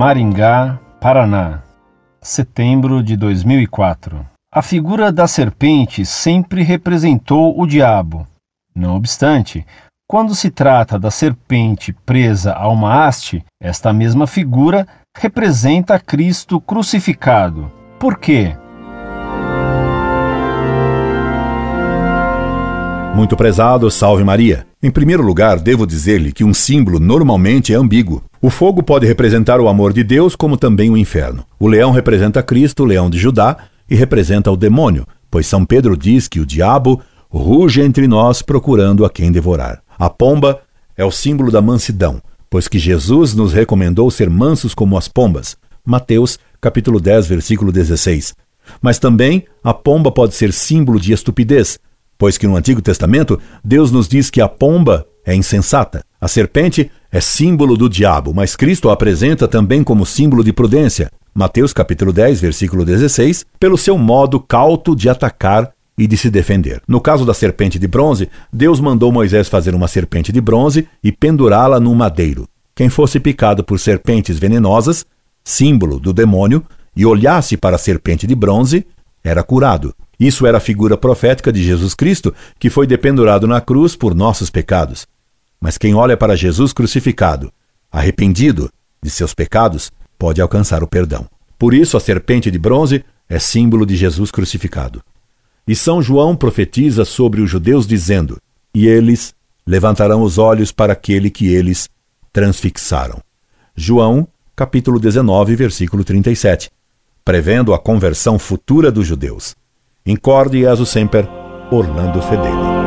[0.00, 1.60] Maringá, Paraná,
[2.22, 4.26] setembro de 2004.
[4.50, 8.26] A figura da serpente sempre representou o diabo.
[8.74, 9.62] Não obstante,
[10.08, 17.70] quando se trata da serpente presa a uma haste, esta mesma figura representa Cristo crucificado.
[17.98, 18.56] Por quê?
[23.14, 24.69] Muito prezado, salve Maria.
[24.82, 28.24] Em primeiro lugar, devo dizer-lhe que um símbolo normalmente é ambíguo.
[28.40, 31.44] O fogo pode representar o amor de Deus, como também o inferno.
[31.58, 33.58] O leão representa Cristo, o leão de Judá,
[33.90, 36.98] e representa o demônio, pois São Pedro diz que o diabo
[37.28, 39.82] ruge entre nós procurando a quem devorar.
[39.98, 40.62] A pomba
[40.96, 45.58] é o símbolo da mansidão, pois que Jesus nos recomendou ser mansos como as pombas.
[45.84, 48.32] Mateus, capítulo 10, versículo 16.
[48.80, 51.78] Mas também a pomba pode ser símbolo de estupidez,
[52.20, 56.04] pois que no Antigo Testamento Deus nos diz que a pomba é insensata.
[56.20, 61.10] A serpente é símbolo do diabo, mas Cristo a apresenta também como símbolo de prudência.
[61.34, 66.82] Mateus capítulo 10, versículo 16, pelo seu modo cauto de atacar e de se defender.
[66.86, 71.10] No caso da serpente de bronze, Deus mandou Moisés fazer uma serpente de bronze e
[71.10, 72.46] pendurá-la num madeiro.
[72.74, 75.06] Quem fosse picado por serpentes venenosas,
[75.42, 76.62] símbolo do demônio,
[76.94, 78.86] e olhasse para a serpente de bronze,
[79.24, 79.94] era curado.
[80.20, 84.50] Isso era a figura profética de Jesus Cristo, que foi dependurado na cruz por nossos
[84.50, 85.06] pecados.
[85.58, 87.50] Mas quem olha para Jesus crucificado,
[87.90, 88.70] arrependido
[89.02, 91.26] de seus pecados, pode alcançar o perdão.
[91.58, 95.02] Por isso, a serpente de bronze é símbolo de Jesus crucificado.
[95.66, 98.38] E São João profetiza sobre os judeus, dizendo:
[98.74, 99.34] E eles
[99.66, 101.88] levantarão os olhos para aquele que eles
[102.30, 103.22] transfixaram.
[103.74, 106.70] João, capítulo 19, versículo 37,
[107.24, 109.54] prevendo a conversão futura dos judeus.
[110.06, 111.28] Incorde e aso semper,
[111.70, 112.79] Orlando Fedeli.